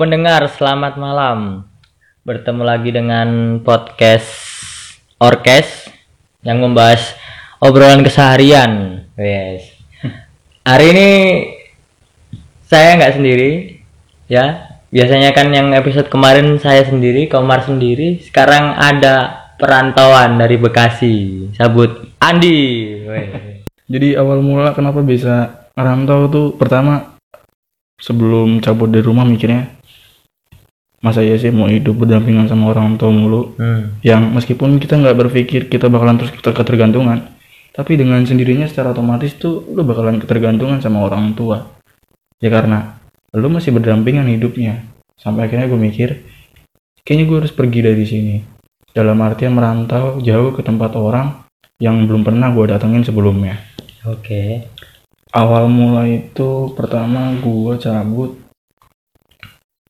[0.00, 1.68] Pendengar, selamat malam.
[2.24, 4.32] Bertemu lagi dengan podcast
[5.20, 5.92] Orkes
[6.40, 7.20] yang membahas
[7.60, 9.04] obrolan keseharian.
[9.20, 9.76] Yes.
[10.64, 11.08] Hari ini
[12.64, 13.50] saya nggak sendiri,
[14.24, 14.72] ya.
[14.88, 18.24] Biasanya kan yang episode kemarin saya sendiri, Komar sendiri.
[18.24, 21.52] Sekarang ada perantauan dari Bekasi.
[21.52, 23.04] Sabut Andi.
[23.84, 27.20] Jadi awal mula kenapa bisa ngerantau tuh pertama
[28.00, 29.76] sebelum cabut dari rumah mikirnya
[31.00, 33.56] masa ya sih mau hidup berdampingan sama orang tua mulu?
[33.56, 33.96] Hmm.
[34.04, 39.38] yang meskipun kita nggak berpikir kita bakalan terus ter- ketergantungan tapi dengan sendirinya secara otomatis
[39.38, 41.70] tuh lu bakalan ketergantungan sama orang tua.
[42.42, 42.98] Ya karena
[43.32, 44.84] lu masih berdampingan hidupnya.
[45.14, 46.08] Sampai akhirnya gue mikir
[47.06, 48.36] kayaknya gue harus pergi dari sini.
[48.90, 51.46] Dalam artian merantau jauh ke tempat orang
[51.78, 53.56] yang belum pernah gue datengin sebelumnya.
[54.04, 54.66] Oke.
[55.30, 58.34] awal mula itu pertama gua cabut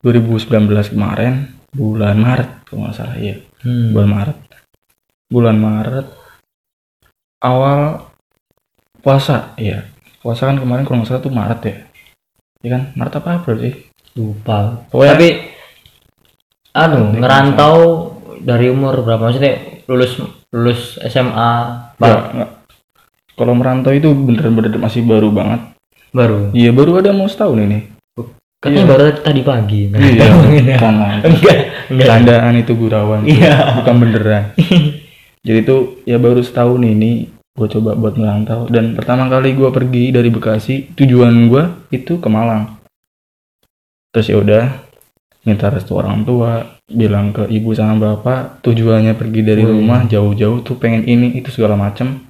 [0.01, 0.49] 2019
[0.91, 1.35] kemarin
[1.71, 3.93] bulan Maret kalau nggak salah ya Hmm.
[3.93, 4.37] bulan Maret.
[5.29, 6.07] Bulan Maret
[7.41, 8.09] awal
[8.99, 9.85] puasa ya
[10.21, 11.77] puasa kan kemarin kalau nggak salah tuh Maret ya.
[12.61, 12.83] Ya kan?
[12.93, 13.75] Maret apa April sih?
[14.15, 14.85] Lupa.
[14.89, 15.29] Pokoknya- tapi
[16.71, 17.77] Penting, ngerantau
[18.41, 19.29] dari umur berapa?
[19.29, 20.13] Maksudnya lulus
[20.49, 21.51] lulus SMA
[21.99, 22.47] Ya,
[23.35, 25.61] kalau merantau itu bener-bener masih baru banget.
[26.11, 26.49] Baru?
[26.51, 28.00] Iya baru ada mau setahun ini
[28.61, 28.91] katanya Iya.
[28.93, 30.29] baru tadi pagi iya.
[30.83, 31.59] Karena enggak.
[31.89, 32.07] Enggak.
[32.07, 33.81] Candaan itu gurauan Iya.
[33.81, 34.45] bukan beneran.
[35.49, 40.13] Jadi tuh ya baru setahun ini gue coba buat merantau dan pertama kali gue pergi
[40.13, 42.77] dari Bekasi tujuan gue itu ke Malang.
[44.13, 44.65] Terus ya udah
[45.49, 49.73] minta restu orang tua bilang ke ibu sama bapak tujuannya pergi dari Wih.
[49.81, 52.21] rumah jauh-jauh tuh pengen ini itu segala macem.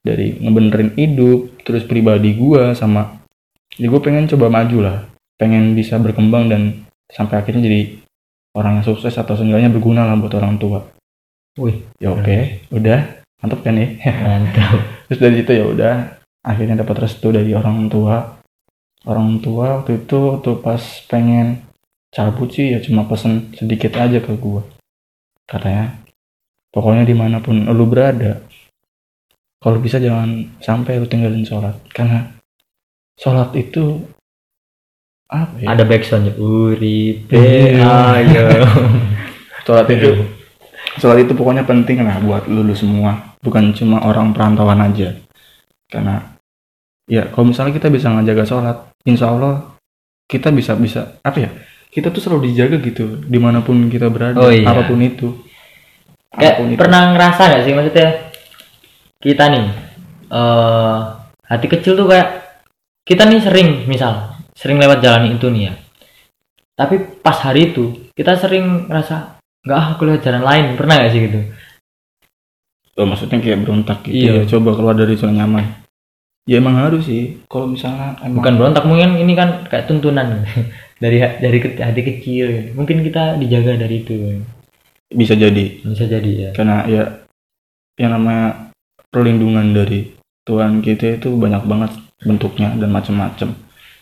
[0.00, 3.18] Dari ngebenerin hidup terus pribadi gue sama
[3.76, 4.98] jadi gue pengen coba maju lah
[5.38, 6.62] pengen bisa berkembang dan
[7.08, 7.80] sampai akhirnya jadi
[8.58, 10.82] orang yang sukses atau seenggaknya berguna lah buat orang tua.
[11.58, 12.68] Wih ya oke.
[12.74, 13.22] udah?
[13.38, 13.86] Mantap kan ya?
[14.02, 14.78] Mantap.
[15.08, 15.94] Terus dari situ ya udah
[16.42, 18.42] akhirnya dapat restu dari orang tua.
[19.06, 21.62] Orang tua waktu itu tuh pas pengen
[22.10, 24.66] cabut sih ya cuma pesen sedikit aja ke gua.
[25.46, 26.02] Katanya
[26.74, 28.42] pokoknya di mana pun lu berada
[29.58, 31.78] kalau bisa jangan sampai lu tinggalin sholat.
[31.94, 32.26] Karena
[33.14, 34.02] sholat itu
[35.28, 35.66] apa ya?
[35.70, 37.84] Ada backsoundnya uripe Iya.
[38.16, 38.46] ayo
[39.64, 40.10] sholat itu
[40.96, 43.36] sholat itu pokoknya penting lah buat lulu semua.
[43.38, 45.14] Bukan cuma orang perantauan aja.
[45.86, 46.34] Karena
[47.04, 49.76] ya kalau misalnya kita bisa ngejaga sholat insya Allah
[50.24, 51.50] kita bisa bisa apa ya?
[51.88, 54.64] Kita tuh selalu dijaga gitu di mana pun kita berada Oh, iya.
[54.64, 55.32] apa pun itu.
[56.28, 56.78] Kayak apa pun itu.
[56.80, 58.08] pernah ngerasa gak sih maksudnya?
[59.18, 59.66] Kita nih
[60.28, 60.98] eh
[61.48, 62.28] hati kecil tuh kayak
[63.04, 64.27] kita nih sering misal
[64.58, 65.74] sering lewat jalan itu nih ya.
[66.74, 70.64] Tapi pas hari itu kita sering ngerasa nggak aku lewat jalan lain.
[70.74, 71.40] Pernah gak sih gitu?
[72.98, 74.42] Oh, maksudnya kayak berontak gitu Iya.
[74.42, 74.50] ya?
[74.50, 75.86] Coba keluar dari zona nyaman.
[76.50, 77.38] Ya emang harus sih.
[77.46, 80.42] Kalau misalnya emang bukan berontak mungkin ini kan kayak tuntunan.
[80.98, 82.68] Dari dari ke- hati kecil gitu.
[82.74, 84.42] mungkin kita dijaga dari itu.
[85.06, 85.78] Bisa jadi.
[85.86, 86.50] Bisa jadi ya.
[86.50, 87.22] Karena ya
[87.94, 88.74] yang namanya
[89.06, 90.10] perlindungan dari
[90.42, 93.54] Tuhan kita itu banyak banget bentuknya dan macam-macam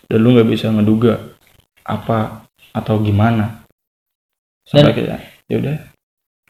[0.07, 1.35] dan lu nggak bisa ngeduga
[1.87, 3.67] apa atau gimana.
[4.67, 5.77] Sampai kayak ya udah.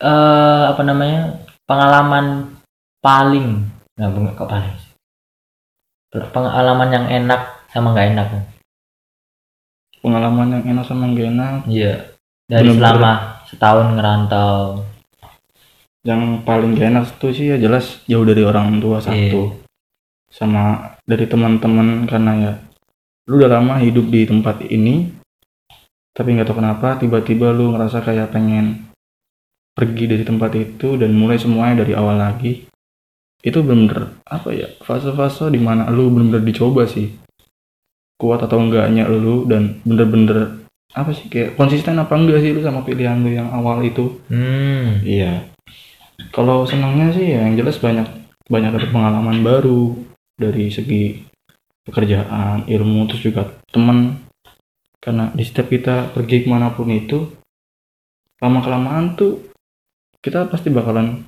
[0.00, 2.56] Eh apa namanya pengalaman
[3.00, 3.64] paling
[3.96, 4.76] nggak bukan kok paling
[6.32, 7.40] pengalaman yang enak
[7.72, 8.28] sama nggak enak.
[10.06, 11.66] Pengalaman yang enak sama gak enak.
[11.66, 12.14] Iya.
[12.46, 12.94] Dari Bener-bener.
[12.94, 13.12] selama
[13.50, 14.86] setahun ngerantau.
[16.06, 19.50] Yang paling gak enak itu sih ya jelas jauh dari orang tua satu.
[20.30, 22.52] Sama dari teman-teman karena ya
[23.26, 25.10] lu udah lama hidup di tempat ini
[26.16, 28.88] tapi nggak tahu kenapa tiba-tiba lu ngerasa kayak pengen
[29.76, 32.64] pergi dari tempat itu dan mulai semuanya dari awal lagi.
[33.44, 37.12] Itu bener-bener apa ya fase-fase di mana lu bener-bener dicoba sih.
[38.16, 40.64] Kuat atau enggaknya lu dan bener-bener
[40.96, 44.16] apa sih kayak konsisten apa enggak sih lu sama pilihan lu yang awal itu?
[44.32, 45.52] Hmm Iya.
[46.32, 48.08] Kalau senangnya sih ya yang jelas banyak
[48.48, 49.92] banyak dapat pengalaman baru
[50.40, 51.20] dari segi
[51.86, 54.26] pekerjaan, ilmu, terus juga teman.
[54.98, 57.30] Karena di setiap kita pergi ke mana pun itu,
[58.42, 59.38] lama kelamaan tuh
[60.18, 61.22] kita pasti bakalan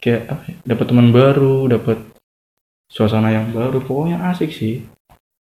[0.00, 2.00] kayak apa ya, dapat teman baru, dapat
[2.88, 3.84] suasana yang baru.
[3.84, 4.80] Pokoknya asik sih.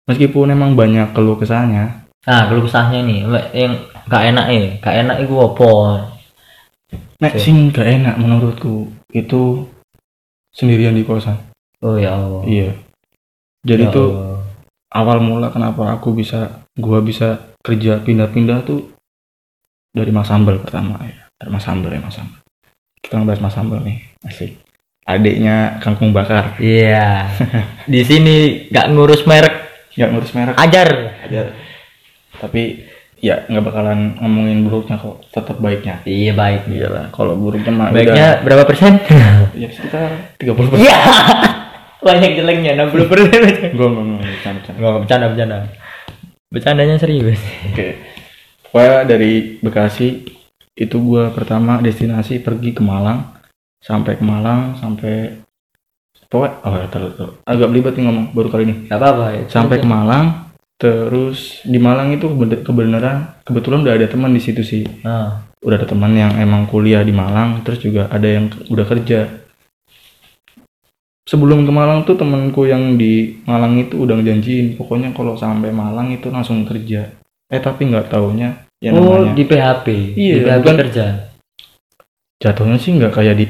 [0.05, 3.25] Meskipun emang banyak keluh kesahnya, nah keluh kesahnya nih
[3.57, 3.73] yang
[4.05, 5.71] nggak enak ya nggak enak itu apa
[7.15, 7.39] Nek Oke.
[7.39, 9.63] sing gak enak menurutku itu
[10.51, 11.39] sendirian di kosan.
[11.79, 12.69] oh ya Allah Iya.
[13.65, 13.91] Jadi Ya.
[13.91, 14.09] tuh
[14.93, 18.93] awal mula kenapa aku bisa gua bisa kerja pindah-pindah tuh
[19.89, 21.25] dari Mas Sambal pertama ya.
[21.35, 22.39] Dari Mas Sambal ya Mas Sambal.
[23.01, 23.99] Kita ngebahas Mas Sambal nih.
[24.21, 24.51] Asik.
[25.05, 26.57] Adiknya kangkung bakar.
[26.57, 27.29] Iya.
[27.91, 29.55] Di sini nggak ngurus merek,
[29.93, 30.55] nggak ngurus merek.
[30.57, 30.89] Ajar.
[31.25, 31.41] aja
[32.35, 32.83] tapi
[33.23, 35.23] ya nggak bakalan ngomongin buruknya kok.
[35.31, 36.03] Tetap baiknya.
[36.05, 36.67] Iya baik.
[36.69, 38.99] iyalah kalau buruknya mah Baiknya berapa persen?
[39.01, 40.83] udah, ya sekitar 30 persen.
[40.85, 40.97] Iya.
[42.05, 43.41] Banyak jeleknya 60 persen.
[43.67, 45.57] gue ngomong bercanda Nggak bercanda bercanda.
[46.47, 47.41] Bercandanya serius.
[47.65, 47.87] oke
[48.65, 50.07] pokoknya dari Bekasi
[50.75, 53.39] itu gua pertama destinasi pergi ke Malang
[53.79, 55.39] sampai ke Malang sampai
[56.25, 57.33] pokoknya oh ya terus terus.
[57.41, 59.41] agak belibet nih ngomong baru kali ini Gak apa-apa ya.
[59.47, 60.25] sampai ke Malang
[60.75, 65.75] terus di Malang itu kebe- kebenaran kebetulan udah ada teman di situ sih Nah, udah
[65.75, 69.44] ada teman yang emang kuliah di Malang terus juga ada yang udah kerja
[71.25, 76.09] sebelum ke Malang tuh temanku yang di Malang itu udah ngejanjiin pokoknya kalau sampai Malang
[76.11, 77.09] itu langsung kerja
[77.45, 79.85] eh tapi nggak taunya ya oh namanya di PHP.
[80.13, 81.05] Iya, di PHP bukan- kerja.
[82.35, 83.45] jatuhnya sih nggak kayak di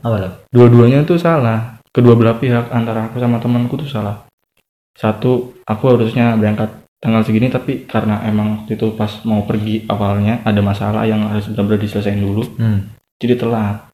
[0.00, 0.32] Apa tuh?
[0.50, 4.24] dua-duanya tuh salah kedua belah pihak antara aku sama temanku tuh salah
[4.96, 10.40] satu aku harusnya berangkat tanggal segini tapi karena emang waktu itu pas mau pergi awalnya
[10.42, 12.92] ada masalah yang harus benar-benar diselesaikan dulu Hmm.
[13.16, 13.89] jadi telat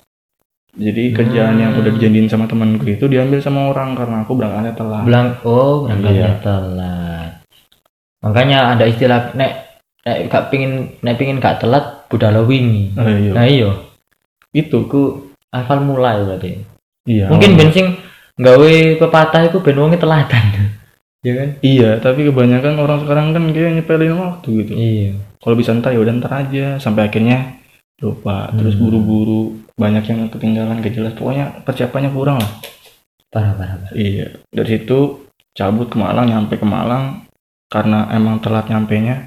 [0.76, 5.02] jadi kerjaan yang udah dijanjiin sama temanku itu diambil sama orang karena aku berangkatnya telat
[5.02, 6.40] Bilang oh berangkatnya Iya.
[6.40, 7.31] telat.
[8.20, 9.52] Makanya ada istilah nek
[10.02, 12.93] nek gak pingin nek pingin gak telat budal wingi.
[12.94, 13.32] Oh, iya.
[13.32, 13.70] Nah iya,
[14.52, 15.02] itu iku
[15.49, 16.61] asal mulai berarti.
[17.05, 17.96] iya Mungkin bensin
[18.37, 20.44] gawe pepatah iku ben wonge telatan.
[21.26, 21.49] ya kan?
[21.58, 25.11] iya tapi kebanyakan orang sekarang kan kayak nyepelin waktu gitu Iya.
[25.43, 27.58] kalau bisa ntar ya udah ntar aja sampai akhirnya
[27.99, 28.53] lupa.
[28.53, 28.83] Terus Hmm.
[28.83, 29.41] buru-buru
[29.73, 31.13] banyak yang ketinggalan gak jelas.
[31.13, 32.53] Pokoknya persiapannya kurang lah.
[33.27, 33.93] Parah parah parah.
[33.93, 34.33] iya.
[34.49, 37.25] Dari situ cabut ke Malang nyampe ke Malang.
[37.67, 39.27] Karena emang telat nyampe nya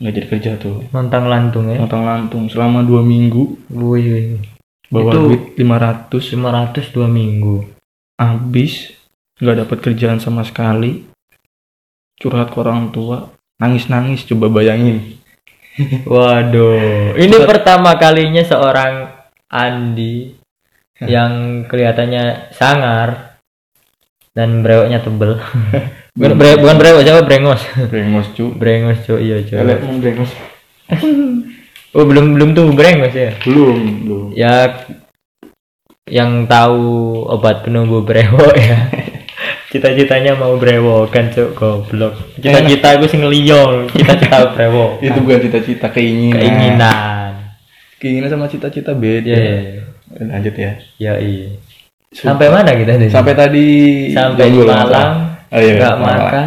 [0.00, 0.80] nggak jadi kerja tuh.
[0.90, 1.76] Montang lantung ya.
[1.76, 2.48] nonton lantung.
[2.48, 4.40] Selama dua minggu Wih, wih.
[4.88, 7.68] bawa Itu- duit 500 500 dua minggu.
[8.16, 8.96] habis
[9.36, 11.04] nggak dapat kerjaan sama sekali.
[12.16, 13.28] Curhat ke orang tua.
[13.60, 15.19] Nangis nangis coba bayangin
[16.04, 19.08] Waduh, ini pertama kalinya seorang
[19.50, 20.34] Andi
[21.02, 23.40] yang kelihatannya sangar
[24.34, 25.40] dan brewoknya tebel.
[26.18, 27.62] bukan bre, bukan brewok, siapa brengos?
[27.88, 29.36] brengos cu brengos cuy, iya.
[29.42, 30.30] Elek mau brengos
[31.96, 33.34] Oh belum belum tuh brengos ya?
[33.42, 34.86] belum belum Ya
[36.10, 38.78] yang tahu obat penumbuh brewok ya.
[39.70, 42.18] Cita-citanya mau brewokan cuk goblok.
[42.36, 44.98] Cita-cita gue sing ngeliong, cita-cita brewok.
[45.00, 47.30] itu bukan cita-cita keinginan Keinginan.
[47.96, 49.82] keinginan sama cita-cita beda Iya, iya, iya.
[50.26, 51.54] lanjut ya Ya iya.
[52.10, 53.06] Sampai mana kita tadi?
[53.06, 53.66] sampai tadi
[54.10, 55.14] sampai di Malang
[55.46, 56.18] oh, iya, nggak Malang.
[56.20, 56.46] makan.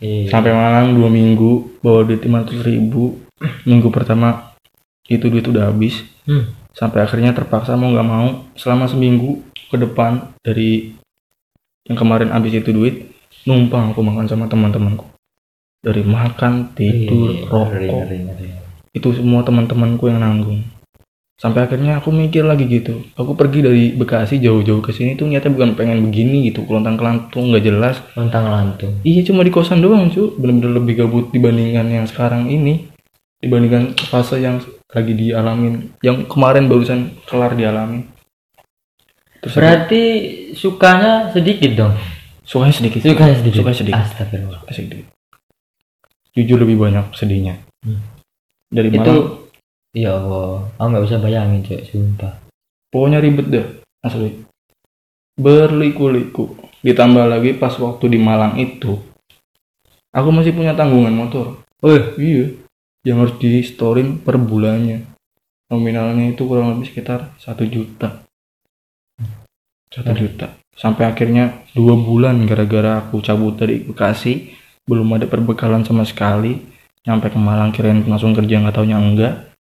[0.00, 0.28] Iya.
[0.30, 3.20] sampai Malang dua minggu bawa duit 500 ribu
[3.62, 4.56] minggu pertama
[5.04, 6.56] itu duit udah habis Hmm.
[6.72, 8.26] sampai akhirnya terpaksa mau nggak mau
[8.56, 10.96] selama seminggu ke depan dari
[11.84, 13.12] yang kemarin habis itu duit
[13.44, 15.04] numpang aku makan sama teman-temanku.
[15.84, 17.68] Dari makan tidur Iya, rokok.
[17.76, 18.48] ngeri, ngeri, ngeri.
[18.94, 20.64] itu semua teman-temanku yang nanggung.
[21.34, 23.04] Sampai akhirnya aku mikir lagi gitu.
[23.18, 26.62] Aku pergi dari Bekasi jauh-jauh ke sini tuh niatnya bukan pengen begini gitu.
[26.64, 27.96] Kelontang kelantung nggak jelas.
[28.14, 29.02] Lontang lantung.
[29.02, 30.30] iya cuma di kosan doang cu.
[30.38, 32.86] Bener-bener lebih gabut dibandingkan yang sekarang ini.
[33.42, 34.62] Dibandingkan fase yang
[34.94, 35.92] lagi dialamin.
[36.06, 38.13] Yang kemarin barusan kelar dialami
[39.44, 40.02] terus aku- Berarti
[40.56, 41.92] sukanya sedikit dong.
[42.42, 43.58] sukanya sedikit Sukanya sedikit.
[43.60, 44.00] Sukanya sedikit.
[44.00, 44.60] Astagfirullah.
[44.64, 45.06] Sukanya sedikit
[46.34, 48.00] jujur lebih banyak sedihnya Hmm.
[48.66, 49.22] dari Itu Malang
[49.94, 52.34] ya Allah, aku nggak bisa bayangin cuy, sumpah.
[52.90, 53.66] pokoknya ribet deh
[54.00, 54.42] asli
[55.34, 58.98] berliku-liku ditambah lagi pas waktu di Malang itu
[60.10, 62.44] aku masih punya tanggungan motor Wih, iya
[63.04, 65.04] yang harus di storin per bulannya
[65.68, 68.23] nominalnya itu kurang lebih sekitar satu juta
[69.94, 70.18] satu Hmm.
[70.18, 74.50] juta sampai akhirnya dua bulan gara-gara aku cabut dari Bekasi
[74.84, 76.58] belum ada perbekalan sama sekali
[77.06, 79.54] nyampe ke Malang kirain langsung kerja nggak taunya enggak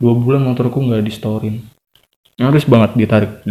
[0.00, 1.56] dua bulan motorku nggak di storin
[2.40, 3.44] harus banget ditarik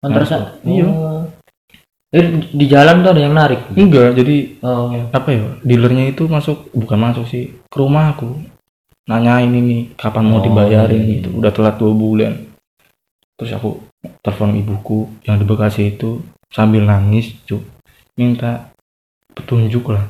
[0.00, 0.88] Harus, sa iya.
[2.10, 3.60] Eh, di jalan tuh ada yang narik.
[3.76, 4.88] enggak jadi Oh.
[5.12, 8.34] apa ya dealernya itu masuk bukan masuk sih ke rumah aku
[9.06, 11.12] nanyain ini kapan mau Oh, dibayarin iya.
[11.20, 12.32] gitu udah telat dua bulan
[13.36, 16.20] terus aku telepon ibuku yang di Bekasi itu
[16.52, 17.62] sambil nangis cuk.
[18.16, 18.72] Minta
[19.32, 20.08] petunjuk lah.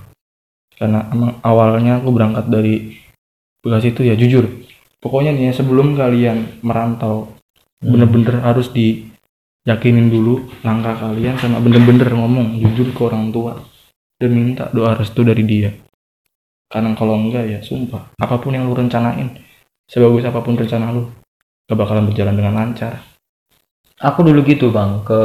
[0.74, 2.96] Karena emang awalnya aku berangkat dari
[3.60, 4.48] Bekasi itu ya jujur
[5.00, 7.40] pokoknya nih ya, sebelum kalian merantau
[7.80, 7.96] Hmm.
[7.96, 13.56] bener-bener harus diyakinin dulu langkah kalian sama bener-bener ngomong jujur ke orang tua
[14.20, 15.72] dan minta doa restu dari dia.
[16.68, 19.32] Karena kalau enggak ya sumpah apa pun yang lu rencanain
[19.88, 21.08] sebagus apa pun rencana lu
[21.64, 23.00] gak bakalan berjalan dengan lancar
[24.00, 25.22] aku dulu gitu bang ke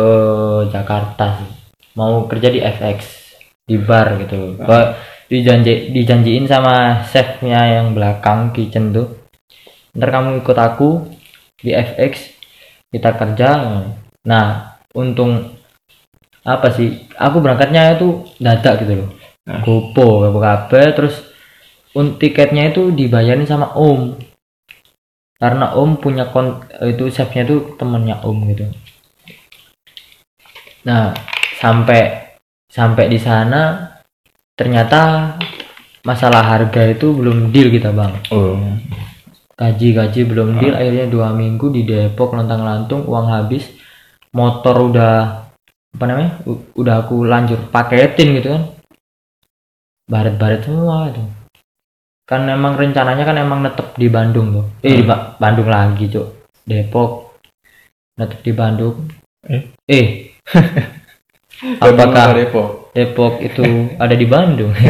[0.70, 1.50] Jakarta sih.
[1.96, 3.00] Mau kerja di FX
[3.64, 4.60] di bar gitu.
[4.60, 9.08] Ba- dijanji dijanjiin sama chefnya yang belakang kitchen tuh.
[9.96, 11.08] Ntar kamu ikut aku
[11.64, 12.36] di FX
[12.92, 13.50] kita kerja.
[14.28, 15.56] Nah untung
[16.46, 19.10] apa sih aku berangkatnya itu dadak gitu loh.
[19.46, 19.62] Nah.
[19.62, 21.22] gopo kabeh terus
[21.94, 24.18] un tiketnya itu dibayarin sama om
[25.46, 28.66] karena om punya kon itu chefnya itu temennya om gitu.
[30.90, 31.14] Nah
[31.62, 32.34] sampai
[32.66, 33.94] sampai di sana
[34.58, 35.38] ternyata
[36.02, 38.14] masalah harga itu belum deal kita bang.
[38.34, 38.58] Oh.
[39.54, 43.70] Gaji gaji belum deal akhirnya dua minggu di Depok lontang lantung uang habis
[44.34, 45.46] motor udah
[45.94, 48.64] apa namanya u- udah aku lanjut paketin gitu kan.
[50.10, 51.45] Baret-baret semua itu
[52.26, 56.46] kan emang rencananya kan emang netep di Bandung tuh eh di Ba- Bandung lagi cok
[56.66, 57.38] Depok.
[58.18, 58.96] Netep di Bandung.
[59.46, 59.62] Eh?
[59.86, 60.08] eh.
[61.86, 62.90] Apakah Depok?
[62.92, 63.64] Depok itu
[64.02, 64.74] ada di Bandung?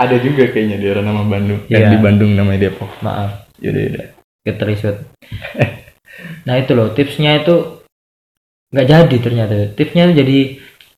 [0.00, 1.60] Ada juga kayaknya di orang nama Bandung.
[1.68, 1.76] Iya.
[1.76, 2.88] yang di Bandung namanya Depok.
[3.04, 3.52] Maaf.
[3.60, 4.06] Yaudah yaudah.
[4.44, 4.96] Keterisut.
[6.44, 7.80] Nah itu loh tipsnya itu
[8.72, 9.54] nggak jadi ternyata.
[9.72, 10.38] Tipsnya itu jadi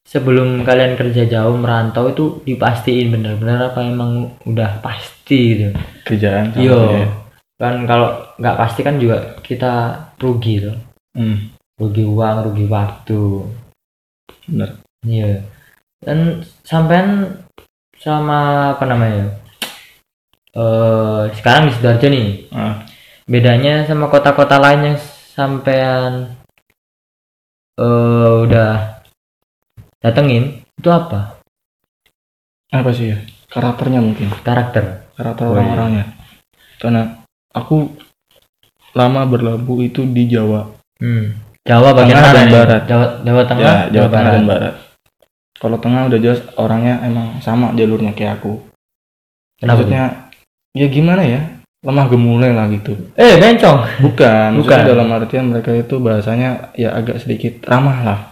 [0.03, 5.69] sebelum kalian kerja jauh merantau itu dipastiin bener-bener apa emang udah pasti gitu.
[6.05, 6.81] Kerjaan sama Iya.
[7.03, 7.09] ya.
[7.63, 8.11] kan kalau
[8.43, 10.75] nggak pasti kan juga kita rugi tuh
[11.15, 13.23] hmm, rugi uang rugi waktu.
[14.51, 14.83] Bener.
[15.07, 15.47] Iya.
[16.03, 17.39] Dan sampean
[18.03, 19.31] sama apa namanya
[20.53, 22.29] eh sekarang di sidoarjo nih.
[22.51, 22.83] Ah,
[23.25, 24.99] bedanya sama kota-kota lain yang
[25.33, 26.35] sampean
[27.79, 29.02] eh udah
[30.03, 31.39] datengin itu apa?
[32.75, 33.19] Apa sih ya?
[33.49, 34.33] Karakternya mungkin.
[34.43, 35.07] Karakter?
[35.15, 35.57] Karakter Oh, iya.
[35.61, 36.05] orang-orangnya.
[36.81, 37.03] Karena
[37.55, 37.95] aku
[38.97, 40.73] lama berlabuh itu di Jawa.
[40.99, 41.37] Hmm.
[41.63, 42.83] Jawa bagian Tengah dan barat.
[42.91, 43.63] Jawa Jawa Tengah?
[43.63, 44.75] Ya Jawa Tengah dan Barat.
[45.63, 48.59] Kalau tengah udah jelas orangnya emang sama jalurnya kayak aku.
[49.63, 50.03] Kenapa maksudnya
[50.75, 51.39] ya gimana ya?
[51.87, 52.99] Lemah gemulai lah gitu.
[53.15, 54.03] Eh bencong.
[54.03, 54.81] Bukan Bukan.
[54.83, 58.32] dalam artian mereka itu bahasanya ya agak sedikit ramah lah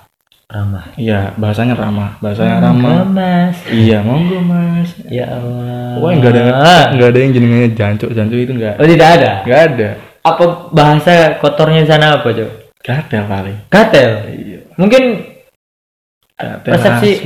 [0.50, 0.84] ramah.
[0.98, 2.18] Iya bahasanya ramah.
[2.18, 2.94] Bahasanya Hmm, ramah.
[3.06, 3.56] Mas.
[3.70, 4.90] Iya monggo mas.
[5.06, 5.94] Ya Allah.
[5.96, 9.30] Pokoknya nggak ada nggak ada yang jenengnya jancuk jancuk itu nggak oh tidak ada?
[9.46, 9.88] Nggak ada.
[10.20, 12.50] Apa bahasa kotornya sana apa cok
[12.90, 13.56] ada paling.
[13.70, 14.10] Gatel?
[14.34, 14.58] Iya.
[14.74, 15.02] Mungkin
[16.40, 17.20] Gatel Persepsi-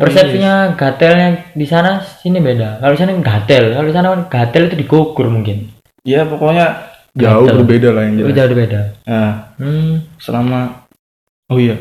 [0.00, 2.80] persepsinya gatelnya di sana sini beda.
[2.80, 3.64] Kalau di sana gatel.
[3.76, 5.68] Kalau di sana kan gatel itu digugur mungkin.
[6.04, 7.56] Ya pokoknya jauh Gatel.
[7.62, 8.38] berbeda lah yang itu jelas.
[8.42, 9.30] jauh beda nah
[9.62, 10.18] hmm.
[10.18, 10.60] selama
[11.46, 11.78] oh iya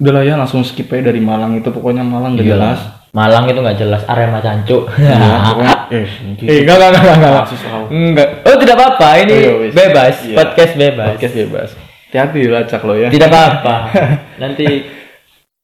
[0.00, 1.68] udah lah ya langsung skip aja dari Malang itu.
[1.68, 2.52] Pokoknya Malang gak Iya.
[2.56, 2.80] jelas.
[3.10, 5.18] Malang itu nggak jelas Arema cancuk Iya,
[5.50, 6.42] pokoknya eh gitu.
[6.46, 7.44] eh enggak enggak enggak enggak.
[7.90, 8.28] Enggak.
[8.46, 9.72] Oh tidak apa-apa ini Oh, iya, wis.
[9.72, 10.36] bebas Iya.
[10.38, 11.08] podcast bebas.
[11.10, 11.68] Podcast bebas.
[12.06, 13.08] Hati-hati dilacak lo ya.
[13.08, 13.74] Tidak apa-apa.
[14.42, 14.66] Nanti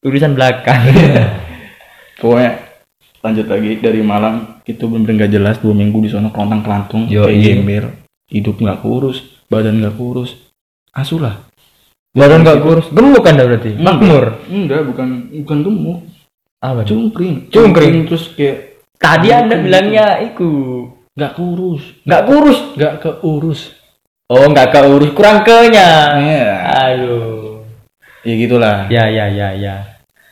[0.02, 0.80] urusan belakang.
[2.18, 2.50] Pokoknya
[3.20, 4.58] lanjut lagi dari Malang.
[4.62, 7.86] Itu bener-bener gak jelas dua minggu di sana kelontang kelantung kayak gembel.
[8.26, 10.34] Hidup nggak kurus badan nggak kurus.
[10.90, 11.38] Asu lah
[12.16, 12.86] badan nggak kurus.
[12.90, 13.76] Gemuk kan berarti?
[13.76, 13.84] Enggak.
[13.84, 15.08] makmur enggak bukan
[15.44, 15.98] bukan gemuk.
[16.64, 16.80] Apa?
[16.88, 17.52] Cungkring.
[17.52, 18.08] Cungkring.
[18.08, 19.64] terus kayak tadi anda Gitu.
[19.68, 20.50] bilangnya iku.
[21.12, 21.82] Nggak kurus.
[22.08, 22.58] Nggak kurus?
[22.76, 23.60] Nggak keurus.
[24.26, 25.10] Oh nggak keurus.
[25.12, 26.48] Kurang kenya Iya.
[26.66, 27.60] aduh.
[28.26, 28.78] Ya gitulah.
[28.90, 29.74] Ya ya ya ya.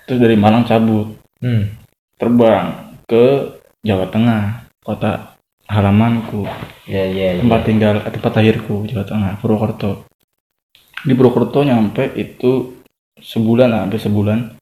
[0.08, 1.14] Terus dari Malang cabut.
[1.38, 1.68] Hmm.
[2.16, 5.36] Terbang ke Jawa Tengah kota
[5.68, 6.48] halamanku.
[6.88, 7.40] Ya ya, ya.
[7.44, 10.04] tempat tinggal eh, tempat lahirku Jawa Tengah Purwokerto
[11.04, 12.80] di Purwokerto nyampe itu
[13.20, 14.56] sebulan lah, hampir sebulan.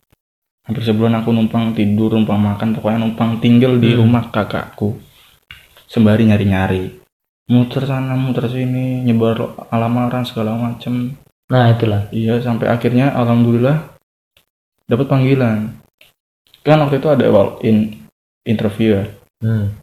[0.63, 4.07] Hampir sebulan aku numpang tidur numpang makan pokoknya numpang tinggal di Hmm.
[4.07, 4.95] rumah kakakku.
[5.87, 7.03] Sembari nyari-nyari.
[7.51, 11.19] Muter sana muter sini nyebar alamaran segala macem.
[11.51, 12.07] Nah itulah.
[12.15, 13.99] Iya sampai akhirnya alhamdulillah
[14.87, 15.83] dapat panggilan.
[16.63, 18.07] Kan waktu itu ada walk in
[18.47, 19.05] interview ya.
[19.43, 19.75] Hmm.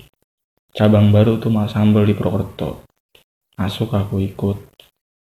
[0.69, 2.85] cabang baru tuh Mas Sambel di Purwokerto
[3.59, 4.55] masuk aku ikut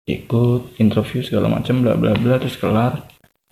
[0.08, 3.04] ikut interview segala macam bla bla bla terus kelar.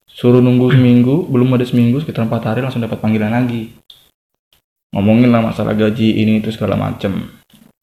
[0.08, 3.76] Suruh nunggu seminggu belum ada seminggu sekitar empat hari langsung dapat panggilan lagi.
[4.96, 7.36] Ngomongin lah masalah gaji ini itu segala macam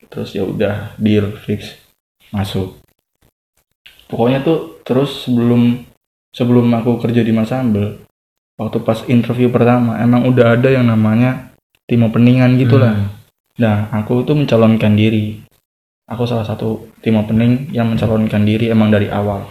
[0.09, 1.77] terus ya udah deal fix
[2.33, 2.81] masuk.
[4.09, 5.85] Pokoknya tuh terus sebelum
[6.33, 8.01] sebelum aku kerja di Mas Sambel
[8.57, 11.53] waktu pas interview pertama emang udah ada yang namanya
[11.85, 13.23] tim openingan gitulah Hmm.
[13.53, 15.45] Nah, aku itu mencalonkan diri.
[16.13, 19.49] Aku salah satu tim opening yang mencalonkan diri emang dari awal.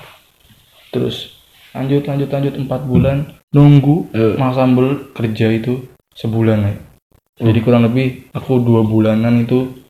[0.95, 1.43] Terus
[1.73, 3.17] lanjut lanjut lanjut empat bulan
[3.53, 4.37] nunggu Eh.
[4.37, 6.75] Mas Sambel kerja itu sebulan ya.
[7.41, 9.89] jadi kurang lebih aku dua bulanan itu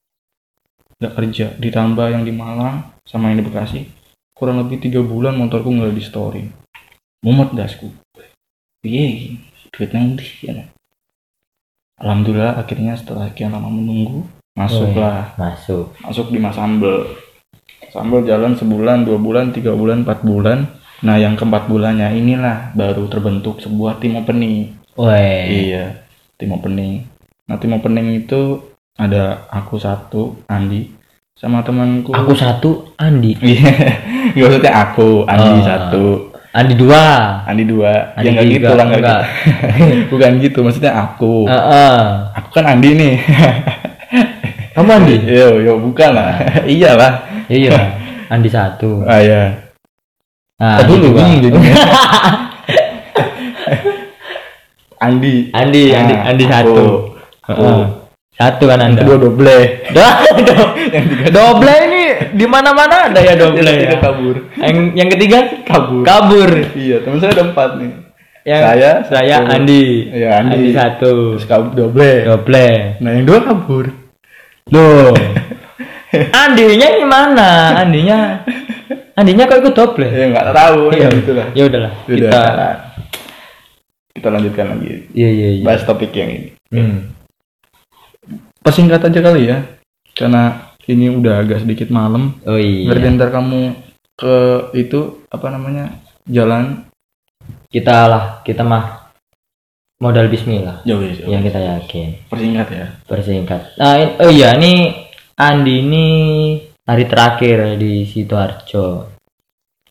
[1.02, 3.80] nggak kerja ditambah yang di Malang sama yang di Bekasi
[4.30, 6.42] kurang lebih tiga bulan motorku nggak di story
[7.26, 7.90] mumet dasku
[8.86, 9.34] iya
[9.74, 10.70] duit nanti ya
[11.98, 15.96] Alhamdulillah akhirnya setelah sekian lama menunggu masuklah Masuk.
[15.98, 17.08] masuk di Mas Sambel
[17.88, 20.68] Sambel jalan sebulan dua bulan tiga bulan empat bulan
[21.00, 25.72] nah yang keempat bulannya inilah baru terbentuk sebuah tim opening Weh.
[25.72, 26.04] iya
[26.36, 27.02] tim opening
[27.44, 28.60] nah tim opening itu
[28.94, 30.92] ada aku satu Andi
[31.32, 33.34] sama temanku Aku satu, Andi.
[33.42, 33.72] iya
[34.30, 35.64] nggak maksudnya aku Andi Oh.
[35.64, 36.04] satu
[36.52, 37.02] Andi dua.
[37.48, 39.20] Andi dua Andi ya nggak gitu lah nggak enggak.
[39.24, 40.02] gitu.
[40.12, 41.98] bukan gitu maksudnya aku Heeh.
[42.36, 43.14] aku kan Andi nih
[44.72, 45.16] Kamu Andi?
[45.38, 46.32] yo yo bukan lah
[46.64, 47.12] iyalah
[47.52, 47.76] Iya.
[48.32, 49.04] Andi satu.
[49.04, 49.42] ah ya
[50.56, 51.18] Nah, Tadi Andi lu dua.
[51.18, 51.74] bingung jadinya.
[55.02, 55.34] Andi.
[55.50, 56.52] Andi, Andi, Nah, Andi aku.
[56.54, 56.84] satu.
[57.50, 57.80] Heeh.
[58.32, 59.02] Satu kan Anda.
[59.02, 59.58] Kedua doble.
[59.90, 60.72] Do- do-
[61.28, 62.02] Doble ini
[62.32, 63.98] di mana-mana ada ya doble Yang ya.
[63.98, 64.36] kabur.
[64.56, 66.02] Yang yang ketiga Kabur.
[66.02, 66.50] kabur.
[66.72, 67.92] Iya, teman saya ada empat nih.
[68.42, 69.36] Yang Saya, saya.
[69.44, 69.84] Andi.
[70.08, 70.70] Iya, Andi.
[70.72, 71.12] satu.
[71.36, 72.12] Terus kabur doble.
[72.24, 72.68] Doble.
[72.98, 73.84] Nah, yang dua kabur.
[74.70, 75.16] Loh.
[76.44, 77.48] Andinya gimana?
[77.82, 78.44] Andinya
[79.12, 80.08] Andinya kok ikut doble?
[80.08, 81.08] Ya nggak tahu Iya.
[81.08, 81.46] ya itulah.
[81.52, 81.92] Ya udahlah.
[82.08, 82.30] Udah.
[82.30, 82.42] Kita
[84.12, 84.88] Kita lanjutkan lagi.
[85.12, 85.64] Iya iya iya.
[85.64, 86.48] Bahas topik yang ini.
[86.72, 87.12] Hmm.
[88.60, 89.58] Persingkat aja kali ya.
[90.12, 92.36] Karena ini udah agak sedikit malam.
[92.44, 92.92] Oh iya.
[92.92, 93.60] Berarti ntar kamu
[94.16, 94.36] ke
[94.76, 95.96] itu apa namanya?
[96.28, 96.86] Jalan
[97.72, 99.01] Kita lah, kita mah
[100.02, 100.82] modal bismillah.
[100.82, 101.14] jauh ya.
[101.30, 102.08] Yang kita yakin.
[102.26, 102.86] Persingkat ya.
[103.06, 103.60] Persingkat.
[103.78, 105.06] Nah, in- oh iya nih
[105.38, 106.06] Andi ini
[106.82, 109.06] hari terakhir di Sidoarjo.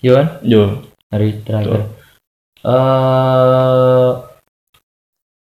[0.04, 0.28] Kan?
[0.44, 0.84] Jo.
[1.08, 1.88] Hari terakhir.
[2.62, 4.12] Eh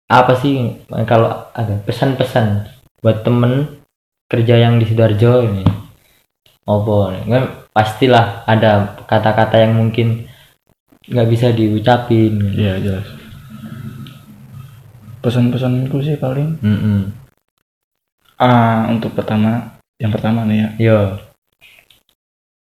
[0.08, 2.68] apa sih kalau ada pesan-pesan
[3.04, 3.84] buat temen
[4.28, 5.64] kerja yang di Sidoarjo ini?
[5.64, 7.24] Nih?
[7.32, 10.28] Kan pastilah ada kata-kata yang mungkin
[11.08, 12.36] nggak bisa diucapin.
[12.52, 13.27] Iya jelas.
[15.28, 17.12] Pesan-pesanku sih paling Mm-mm.
[18.38, 21.00] ah untuk pertama yang pertama nih ya Yo.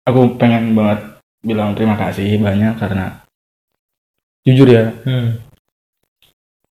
[0.04, 3.22] aku pengen banget bilang terima kasih banyak karena
[4.42, 5.38] jujur ya Hmm.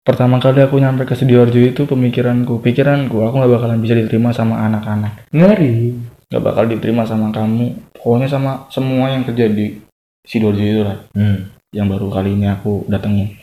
[0.03, 4.63] pertama kali aku nyampe ke Sidoarjo itu pemikiranku pikiranku aku nggak bakalan bisa diterima sama
[4.63, 5.95] anak-anak Ngeri.
[6.27, 9.79] nggak bakal diterima sama kamu pokoknya sama semua yang kerja di
[10.23, 11.47] Sidoarjo itu lah Hmm.
[11.71, 13.35] yang baru kali ini aku datengin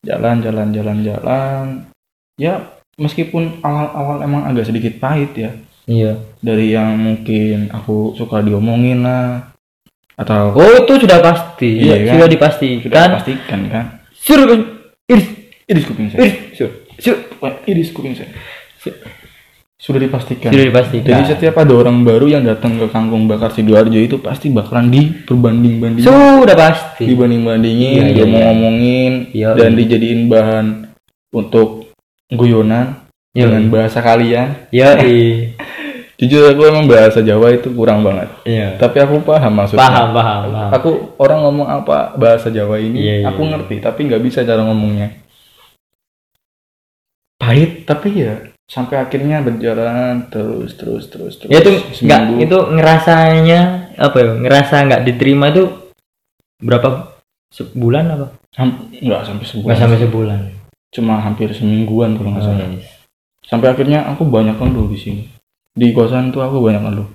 [0.00, 1.64] jalan jalan jalan jalan
[2.40, 5.52] ya meskipun awal-awal emang agak sedikit pahit ya
[5.90, 6.22] Iya.
[6.38, 9.50] dari yang mungkin aku suka diomongin lah
[10.14, 11.82] atau Oh itu sudah pasti.
[11.82, 12.14] Iya, kan?
[12.14, 12.78] Sudah dipastikan.
[12.84, 13.84] sudah pastikan kan
[14.14, 14.60] Suruh kan.
[15.10, 15.26] Iris.
[15.66, 16.36] iris kuping saya Iris.
[16.54, 16.72] Suruh.
[17.00, 17.20] Suruh.
[17.66, 18.30] Iris kuping saya
[19.80, 21.08] sudah dipastikan Sudah dipastikan.
[21.08, 25.80] jadi setiap ada orang baru yang datang ke kampung bakar sidoarjo itu pasti bakalan diperbanding
[25.80, 27.08] bandingin Sudah pasti.
[27.08, 28.46] dibanding bandingin Iya, iya, dia mau iya.
[28.46, 29.78] ngomongin Iya, dan iya.
[29.80, 30.66] dijadiin bahan
[31.32, 31.88] untuk
[32.28, 33.48] guyonan Yo.
[33.48, 34.84] dengan bahasa kalian Yo.
[36.20, 38.76] jujur aku emang bahasa Jawa itu kurang banget Iya.
[38.76, 40.70] tapi aku paham maksudnya Paham, paham, paham.
[40.70, 43.56] aku orang ngomong apa bahasa Jawa ini Iya, iya, aku iya.
[43.56, 45.16] ngerti tapi nggak bisa cara ngomongnya
[47.40, 53.60] pahit tapi ya sampai akhirnya berjalan terus terus terus terus Ya itu nggak itu ngerasanya
[53.96, 54.28] apa ya?
[54.38, 55.66] Ngerasa nggak diterima itu
[56.56, 57.18] berapa
[57.50, 58.26] sebulan apa?
[58.52, 60.40] Ham- nggak sampai sebulan Nggak sampai sebulan.
[60.90, 62.86] cuma hampir semingguan kalau nggak Oh, salah yes.
[63.42, 65.22] sampai akhirnya aku banyak ngeluh di sini
[65.70, 67.06] di kosan tuh aku banyak ngeluh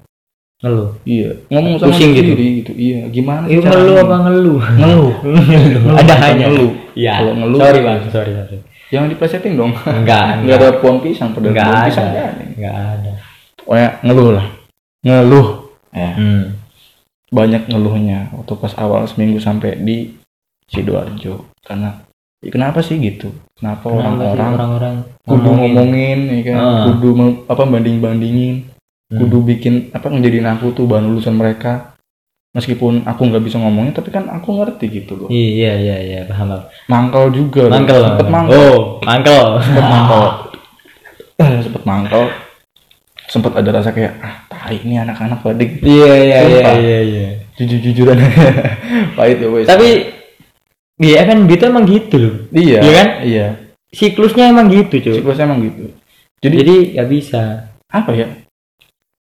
[0.58, 0.96] Ngeluh.
[1.04, 2.32] iya ngomong sama Pusing gitu?
[2.36, 2.72] gitu.
[2.72, 3.68] iya gimana caranya?
[3.70, 4.60] ngeluh apa ngeluh?
[4.74, 5.12] ngeluh.
[6.00, 6.46] Ada hanya.
[6.48, 7.14] ngeluh Iya.
[7.20, 8.58] Kalau ngeluh- Sorry bang, sorry sorry.
[8.88, 11.88] Jangan diplesetin dong Enggak, nggak ada pohon pisang pada Nggak pohon ada.
[11.88, 12.24] pisang ada.
[12.38, 13.12] Enggak ada.
[13.58, 14.48] pokoknya ngeluh lah
[15.02, 15.48] ngeluh
[15.92, 16.44] ya Hmm.
[17.28, 20.14] banyak ngeluhnya waktu pas awal seminggu sampai di
[20.66, 22.04] sidoarjo karena
[22.40, 26.20] ya kenapa sih gitu kenapa, orang-orang orang-orang kudu ngomongin?
[26.32, 26.84] ya kan Ah.
[26.90, 27.10] kudu
[27.46, 28.56] apa banding bandingin
[29.06, 29.22] Hmm.
[29.22, 31.94] kudu bikin apa ngejadiin aku tuh bahan lulusan mereka
[32.56, 36.48] meskipun aku nggak bisa ngomongnya tapi kan aku ngerti gitu loh Iya iya iya paham
[36.50, 36.64] paham.
[36.88, 37.74] mangkal juga loh.
[37.76, 38.02] Mangkel.
[38.02, 39.46] sempet mangkal Oh, mangkel.
[39.60, 40.24] sempet mangkal
[41.36, 42.24] Eh, sempet mangkal
[43.28, 47.28] sempet ada rasa kayak ah tai ini anak-anak pada Iya iya iya iya iya.
[47.54, 48.16] jujur jujuran
[49.20, 49.90] pahit ya wes Tapi
[50.96, 52.34] dia kan gitu emang gitu loh.
[52.50, 53.08] iya Iya kan?
[53.22, 53.48] iya
[53.92, 55.14] Siklusnya emang gitu, cuy.
[55.14, 55.92] siklusnya emang gitu
[56.40, 57.44] jadi, Jadi ya bisa.
[57.88, 58.28] apa ya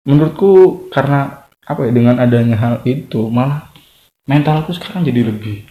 [0.04, 3.68] menurutku karena apa ya dengan adanya hal itu malah
[4.24, 5.64] mentalku sekarang jadi lebih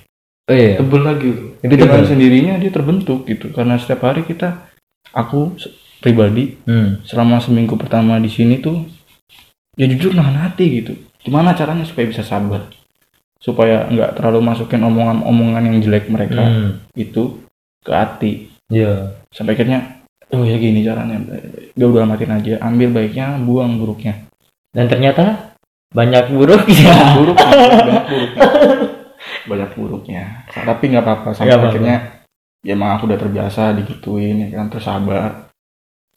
[0.43, 0.75] Oh iya.
[0.75, 2.09] tebel lagi loh Lebih dengan tebel.
[2.09, 4.67] sendirinya dia terbentuk gitu karena setiap hari kita
[5.09, 5.55] aku
[5.99, 7.03] pribadi hmm.
[7.03, 8.83] selama seminggu pertama di sini tuh
[9.73, 12.67] ya jujur nahan hati gitu gimana caranya supaya bisa sabar
[13.37, 16.71] supaya nggak terlalu masukin omongan-omongan yang jelek mereka Hmm.
[16.93, 17.39] itu
[17.79, 18.31] ke hati
[18.67, 19.15] Iya.
[19.29, 21.23] sampai akhirnya oh ya gini caranya
[21.69, 24.27] gak udah amatin aja ambil baiknya buang buruknya
[24.71, 25.52] Dan ternyata
[25.93, 27.15] banyak buruk ya.
[27.15, 28.41] buruk banyak buruknya
[29.47, 31.69] banyak buruknya tapi nggak apa-apa sampai apa-apa.
[31.69, 31.95] akhirnya
[32.65, 35.53] ya emang aku udah terbiasa digituin ya kan terus sabar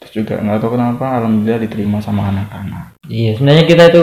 [0.01, 4.03] terus juga nggak tahu kenapa alhamdulillah diterima sama anak-anak Iya, sebenarnya kita itu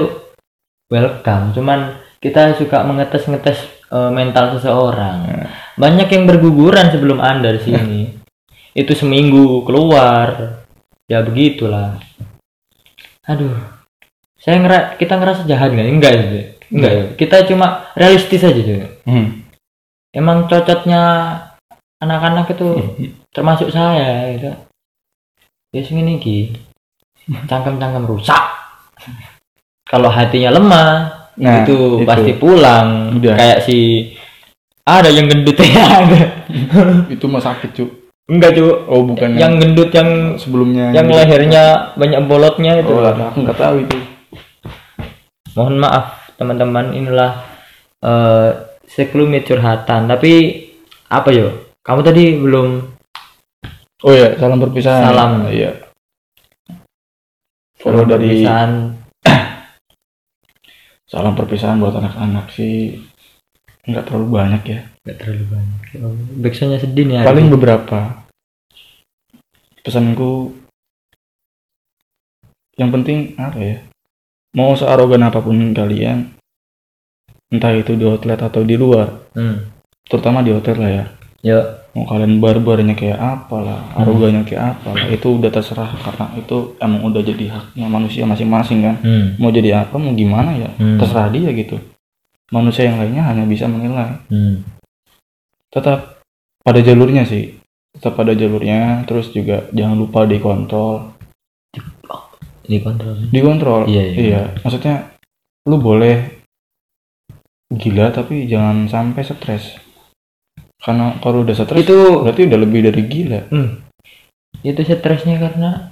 [0.88, 1.79] welcome, cuman
[2.23, 3.59] kita suka mengetes-ngetes
[3.91, 5.17] eh, mental seseorang.
[5.27, 5.43] Ya.
[5.75, 7.99] Banyak yang berguguran sebelum Anda di sini.
[8.73, 10.57] itu seminggu keluar.
[11.05, 12.01] Ya begitulah.
[13.29, 13.82] Aduh.
[14.43, 15.88] Saya ngera kita ngerasa jahat nggak?
[15.88, 16.39] Enggak itu.
[16.75, 17.03] Enggak ya.
[17.15, 18.91] Kita cuma realistis aja tuh.
[19.08, 19.27] hmm.
[20.13, 21.01] Emang cocoknya
[22.03, 22.67] anak-anak itu
[23.32, 24.51] termasuk saya gitu.
[25.71, 26.53] Ya segini ki.
[27.47, 28.43] Cangkem-cangkem rusak.
[29.88, 33.34] Kalau hatinya lemah, nah itu, pasti pulang Udah.
[33.38, 34.12] kayak si
[34.84, 36.21] ada yang gendut ya ada
[37.10, 37.86] itu mah sakit cu
[38.29, 43.38] enggak cu oh bukan yang gendut yang sebelumnya yang lehernya banyak bolotnya itu oh aku
[43.47, 43.97] nggak tahu itu
[45.53, 47.45] mohon maaf teman-teman inilah
[48.03, 48.51] eh
[48.89, 50.05] sekelumit curhatan.
[50.09, 50.33] Tapi
[51.09, 51.73] apa yo?
[51.83, 52.67] Kamu tadi belum
[54.03, 55.03] oh ya salam perpisahan.
[55.09, 55.31] Salam.
[55.49, 55.71] iya.
[57.79, 58.71] Kalau dari perpisahan.
[61.11, 63.01] salam perpisahan buat anak-anak sih.
[63.83, 64.79] Nggak terlalu banyak ya.
[65.03, 65.81] Nggak terlalu banyak.
[65.99, 68.23] Oh, backsoundnya sedih nih paling beberapa.
[69.83, 70.55] Pesanku
[72.79, 73.77] yang penting apa ya
[74.53, 76.33] mau searogan apa pun kalian
[77.53, 79.57] entah itu di outlet atau di luar hmm.
[80.09, 81.05] terutama di hotel lah ya
[81.43, 81.59] ya
[81.93, 86.73] mau kalian barbarnya kayak apa lah arogannya kayak apa lah itu udah terserah karena itu
[86.81, 89.37] emang udah jadi haknya manusia masing-masing kan hmm.
[89.37, 90.97] mau jadi apa mau gimana ya Hmm.
[90.97, 91.77] terserah dia gitu
[92.49, 94.65] manusia yang lainnya hanya bisa menilai Hmm.
[95.69, 96.25] tetap
[96.65, 97.61] pada jalurnya sih
[97.93, 101.12] tetap pada jalurnya terus juga jangan lupa dikontrol
[102.67, 103.15] dikontrol.
[103.30, 103.82] Dikontrol.
[103.88, 104.41] Iya, iya.
[104.63, 105.15] maksudnya
[105.67, 106.43] lu boleh
[107.73, 109.80] gila tapi jangan sampai stres.
[110.80, 113.41] Karena kalau udah stres itu berarti udah lebih dari gila.
[113.52, 113.80] Hmm.
[114.63, 115.91] itu stresnya karena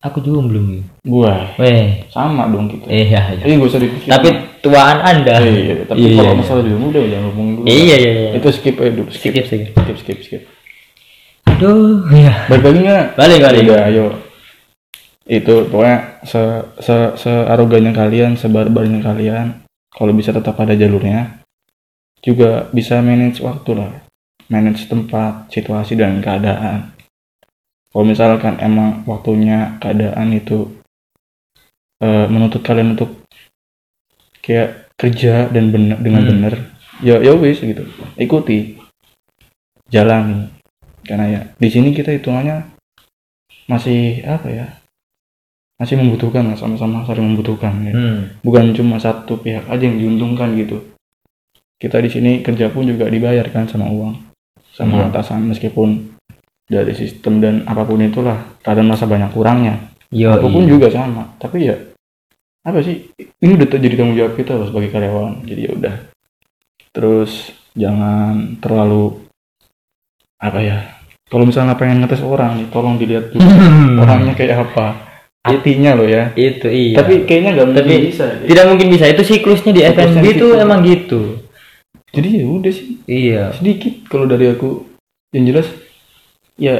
[0.00, 0.80] aku jomblo.
[1.04, 2.88] Gua weh sama dong kita.
[2.88, 3.44] Iya iya.
[3.44, 4.28] Eh gak usah dipikir tapi
[4.64, 5.36] tuaan anda.
[5.44, 6.40] Eh, iya, tapi Iya, kalau iya.
[6.40, 7.66] masalah di udah jangan ngomongin dulu.
[7.68, 8.30] Iya iya iya.
[8.40, 9.36] Itu skip aja dulu skip.
[9.36, 9.96] Skip skip skip.
[10.00, 10.42] Skip skip
[11.56, 13.04] aduh ya balik lagi nggak?
[13.16, 13.62] Balik balik.
[13.64, 14.04] Udah, ayo
[15.26, 16.38] itu pokoknya se
[16.78, 21.42] se se arogannya kalian sebarbarnya kalian kalau bisa tetap pada jalurnya
[22.22, 23.92] juga bisa manage waktu lah.
[24.46, 26.94] Manage tempat situasi dan keadaan.
[27.90, 30.70] Kalau misalkan emang waktunya keadaan itu
[31.98, 33.26] eh, menuntut kalian untuk
[34.44, 36.30] kayak kerja dan bener dengan Hmm.
[36.30, 36.54] benar
[37.02, 37.82] ya ya wis gitu.
[38.14, 38.78] Ikuti.
[39.90, 40.54] Jalani.
[41.02, 42.74] Karena ya di sini kita hitungannya
[43.66, 44.66] masih apa ya
[45.76, 47.92] masih membutuhkan lah, sama-sama saling membutuhkan ya.
[47.92, 48.40] hmm.
[48.40, 50.80] bukan cuma satu pihak aja yang diuntungkan gitu
[51.76, 54.16] kita di sini kerja pun juga dibayar kan sama uang
[54.72, 55.08] sama Hmm.
[55.10, 56.16] atasan meskipun
[56.66, 60.70] dari sistem dan apa pun itulah kadang masa banyak kurangnya yo apa pun iya.
[60.72, 61.76] juga sama tapi ya
[62.62, 63.06] apa sih
[63.38, 65.94] ini udah jadi tanggung jawab kita loh sebagai karyawan jadi ya udah
[66.90, 69.28] terus jangan terlalu
[70.36, 70.78] apa ya
[71.26, 74.02] kalau misalnya pengen ngetes orang nih tolong dilihat dulu Hmm.
[74.02, 75.05] orangnya kayak apa
[75.46, 76.34] hatinya loh ya.
[76.34, 76.98] Itu iya.
[76.98, 78.46] Tapi kayaknya nggak mungkin Tapi bisa deh.
[78.50, 79.04] tidak mungkin bisa.
[79.06, 81.20] Itu siklusnya di FNB itu emang gitu.
[82.10, 82.88] Jadi ya udah sih.
[83.06, 83.42] Iya.
[83.54, 84.82] Sedikit kalau dari aku.
[85.30, 85.66] Yang jelas
[86.56, 86.74] ya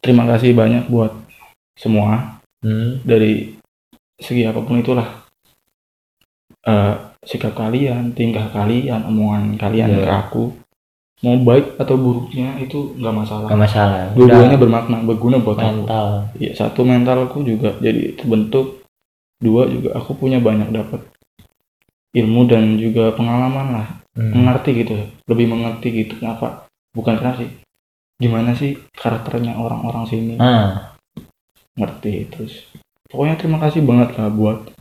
[0.00, 1.12] terima kasih banyak buat
[1.74, 2.36] semua.
[2.58, 2.98] Hmm.
[3.06, 3.54] dari
[4.18, 5.06] segi apa pun itulah.
[6.66, 10.02] Eh, sikap kalian tingkah kalian omongan kalian Iya.
[10.02, 10.44] ke aku
[11.18, 13.48] mau baik atau buruknya itu nggak masalah.
[13.50, 14.02] Nggak masalah.
[14.14, 15.84] Dua-duanya bermakna berguna buat aku.
[15.84, 16.08] Mental.
[16.38, 18.86] Ya satu mentalku juga jadi terbentuk.
[19.38, 21.02] Dua juga aku punya banyak dapat
[22.14, 23.88] ilmu dan juga pengalaman lah.
[24.18, 24.34] Hmm.
[24.34, 24.98] mengerti gitu.
[25.30, 26.18] Lebih mengerti gitu.
[26.18, 26.66] Kenapa?
[26.90, 27.50] Bukan kenapa sih.
[28.18, 30.34] Gimana sih karakternya orang-orang sini?
[30.42, 30.98] Ah.
[31.78, 32.66] Ngerti terus.
[33.06, 34.74] Pokoknya terima kasih banget lah buat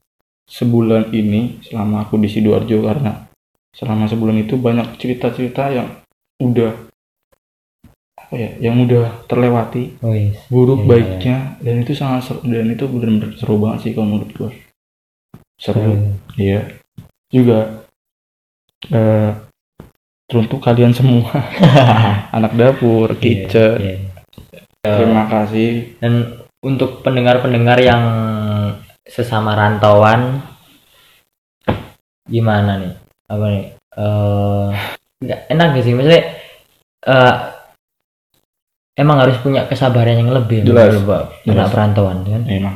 [0.49, 3.27] sebulan ini selama aku di sidoarjo karena
[3.75, 5.87] selama sebulan itu banyak cerita-cerita yang
[6.37, 6.71] udah
[8.17, 8.49] apa ya?
[8.59, 10.37] Yang udah terlewati oh yes.
[10.51, 14.29] buruk Iya, baiknya dan itu sangat seru dan itu benar-benar seru banget sih kalau menurut
[14.35, 14.51] gua.
[15.57, 15.95] Seru.
[16.35, 16.61] Iya.
[17.31, 17.87] Juga
[18.91, 19.31] eh
[20.27, 21.31] teruntuk kalian semua.
[22.35, 23.77] Anak dapur Iya, kitchen.
[23.79, 23.97] iya.
[24.83, 25.99] terima kasih.
[25.99, 26.13] dan
[26.63, 28.03] untuk pendengar-pendengar yang
[29.03, 30.43] sesama rantauan
[32.27, 32.93] gimana nih?
[33.27, 33.65] Apa nih?
[33.97, 34.71] Eh
[35.21, 35.93] nggak enak gak sih?
[35.93, 36.23] Maksudnya
[37.07, 37.35] eh
[38.97, 40.93] emang harus punya kesabaran yang lebih Jelas.
[40.93, 41.69] gitu, Pak, anak Jelas.
[41.71, 42.41] perantauan kan?
[42.49, 42.75] Emang.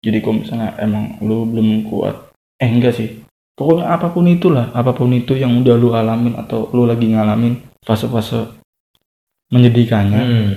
[0.00, 2.32] Jadi kalau misalnya emang lu belum kuat?
[2.60, 3.24] Eh enggak sih.
[3.56, 7.60] Pokoknya apa pun itulah apa pun itu yang udah lu alamin atau lu lagi ngalamin
[7.84, 8.56] fase-fase
[9.52, 10.50] menyedihkannya hmm.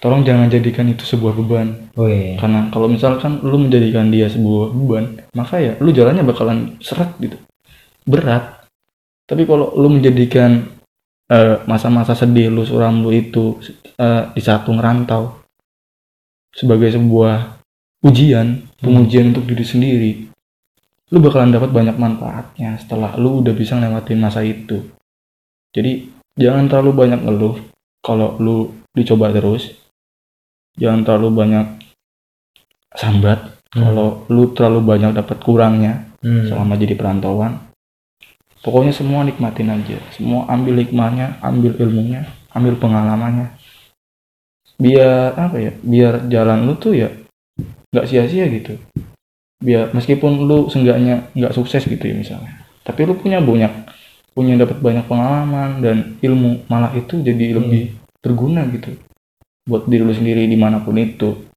[0.00, 1.92] tolong jangan jadikan itu sebuah beban.
[2.00, 2.40] Wih.
[2.40, 7.36] karena kalau misalkan lu menjadikan dia sebuah beban maka ya lu jalannya bakalan seret gitu.
[8.08, 8.63] Berat
[9.24, 10.68] tapi kalau lu menjadikan
[11.28, 13.58] eh, masa-masa sedih lu suram lu itu
[13.96, 15.40] eh, di satu ngerantau
[16.54, 17.60] sebagai sebuah
[18.04, 20.12] ujian pengujian untuk diri sendiri
[21.12, 24.84] lu bakalan dapat banyak manfaatnya setelah lu udah bisa ngelewatin masa itu
[25.74, 26.06] jadi
[26.36, 27.56] jangan terlalu banyak ngeluh
[28.04, 29.72] kalau lu dicoba terus
[30.76, 31.66] jangan terlalu banyak
[32.94, 33.90] sambat Hmm.
[33.90, 36.46] kalau lu terlalu banyak dapat kurangnya Hmm.
[36.46, 37.58] selama jadi perantauan
[38.64, 40.00] pokoknya semua nikmatin aja.
[40.16, 42.24] Semua ambil hikmahnya ambil ilmunya
[42.56, 43.52] ambil pengalamannya.
[44.80, 47.12] Biar apa ya biar jalan lu tuh ya
[47.92, 48.80] nggak sia-sia gitu.
[49.60, 53.72] Biar meskipun lu seenggaknya nggak sukses gitu ya misalnya tapi lu punya banyak
[54.36, 58.92] punya dapat banyak pengalaman dan ilmu malah itu jadi lebih berguna gitu
[59.64, 61.48] buat diri lu sendiri di mana pun itu.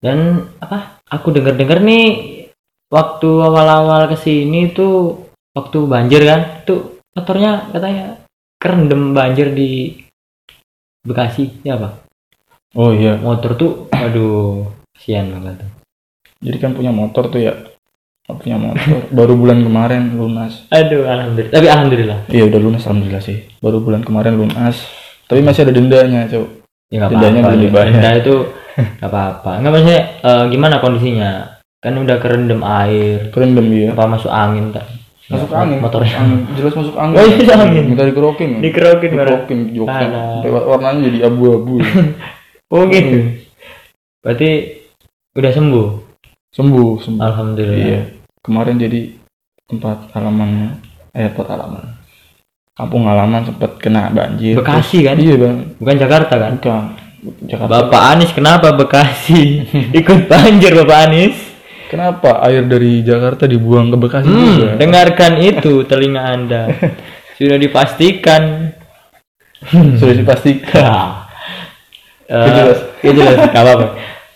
[0.00, 2.08] Dan apa aku dengar-dengar nih
[2.88, 5.25] waktu awal-awal ke sini tuh
[5.56, 8.20] waktu banjir kan tuh motornya katanya
[8.60, 9.96] kerendam banjir di
[11.06, 12.02] Bekasi ya apa?
[12.74, 13.14] Oh iya.
[13.14, 14.66] Motor tuh aduh
[14.98, 15.70] sian banget tuh.
[16.42, 17.54] Jadi kan punya motor tuh ya
[18.26, 19.06] punya motor.
[19.16, 20.66] Baru bulan kemarin lunas.
[20.74, 21.54] Aduh alhamdulillah.
[21.54, 22.18] Tapi alhamdulillah.
[22.26, 23.38] Iya udah lunas alhamdulillah sih.
[23.62, 24.82] Baru bulan kemarin lunas.
[25.30, 26.46] Tapi masih ada dendanya cok
[26.86, 27.46] ya Dendanya apa-apa.
[27.50, 27.64] belum deh.
[27.70, 27.86] dibayar.
[27.90, 28.34] denda itu
[28.98, 29.50] nggak apa-apa.
[29.62, 31.30] Nggak maksudnya eh, gimana kondisinya?
[31.78, 33.30] Kan udah kerendam air.
[33.30, 34.90] Kerendam ya apa masuk angin tak
[35.26, 35.78] masuk angin.
[35.82, 36.14] motornya.
[36.22, 36.40] Angin.
[36.54, 37.16] Jelas masuk angin.
[37.18, 37.84] Oh, iya, angin.
[37.90, 38.60] minta dikerokin ya?
[38.62, 39.26] dikerokin bareng.
[39.26, 40.08] Dikerokin joknya
[40.40, 41.74] sampai warnanya jadi abu-abu.
[41.82, 41.90] Ya.
[42.72, 43.18] oh gitu.
[44.22, 44.50] Berarti
[45.34, 45.86] udah sembuh?
[46.54, 47.22] Sembuh sembuh.
[47.22, 47.78] Alhamdulillah.
[47.78, 48.00] Iya.
[48.42, 49.00] Kemarin jadi
[49.66, 50.78] tempat halaman
[51.10, 51.84] eh tempat halaman.
[52.76, 54.54] Kampung halaman sempat kena banjir.
[54.54, 55.16] Bekasi kan?
[55.16, 55.56] Iya bang.
[55.80, 56.52] Bukan Jakarta kan?
[56.60, 56.84] Bukan.
[57.48, 57.70] Jakarta.
[57.72, 59.64] Bapak Anies kenapa Bekasi?
[60.00, 61.45] Ikut banjir Bapak Anies
[61.86, 64.74] kenapa air dari Jakarta dibuang ke Bekasi juga?
[64.74, 66.62] hmm, dengarkan itu telinga anda.
[67.36, 68.72] Sudah dipastikan.
[70.00, 71.26] Sudah dipastikan.
[72.26, 72.78] Itu jelas.
[73.02, 73.36] jelas.
[73.54, 73.86] Apa-apa.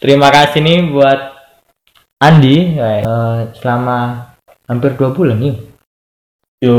[0.00, 1.20] Terima kasih nih buat
[2.20, 2.76] Andi.
[2.76, 3.02] Eh,
[3.56, 4.30] selama
[4.68, 5.58] hampir dua bulan yuk.
[6.60, 6.76] Yo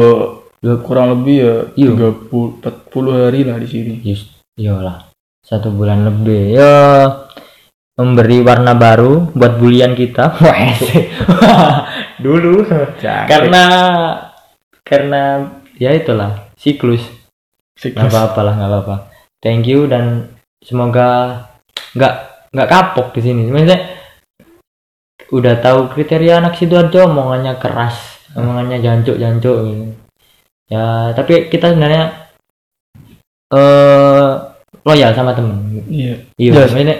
[0.61, 1.91] ya kurang lebih ya Iya.
[1.97, 3.93] 30 40 hari lah di sini.
[4.05, 5.09] Yes, iyalah
[5.41, 6.53] satu bulan lebih.
[6.55, 6.73] Ya
[8.01, 10.33] memberi warna baru buat bulian kita.
[12.25, 12.65] Dulu.
[13.01, 13.63] Karena
[14.81, 15.21] karena
[15.77, 17.05] ya itulah siklus.
[17.77, 18.11] Nggak Siklus.
[18.13, 18.95] apa-apa lah nggak apa-apa.
[19.41, 21.37] Thank you dan semoga
[21.93, 22.13] nggak
[22.53, 23.49] nggak kapok di sini.
[23.49, 23.79] Maksudnya
[25.31, 29.85] udah tahu kriteria anak sidoarjo omongannya keras omongannya jancuk jancuk gitu.
[30.67, 32.31] ya tapi kita sebenarnya
[33.51, 34.31] eh
[34.83, 35.55] loyal sama temen.
[35.87, 36.15] Iya.
[36.35, 36.69] Iya Jelas.
[36.73, 36.97] maksudnya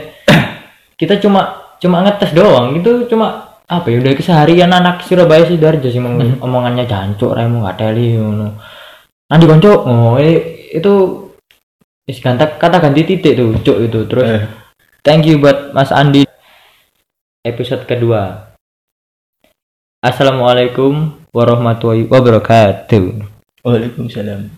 [1.02, 2.78] kita cuma cuma ngetes doang.
[2.78, 6.46] Itu cuma apa ya udah keseharian anak Surabaya sih ngomong- Hmm.
[6.46, 8.62] omongannya jancuk remu nggak teli ngono.
[9.26, 10.94] Nanti konco oh eh, itu
[12.06, 14.00] is kata kata ganti titik tuh cuk itu.
[14.06, 14.44] Terus Eh,
[15.02, 16.28] thank you buat Mas Andi.
[17.42, 18.54] Episode kedua.
[20.06, 23.26] Assalamualaikum warahmatullahi wabarakatuh.
[23.66, 24.52] Waalaikumsalam